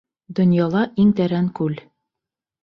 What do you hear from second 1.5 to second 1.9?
күл.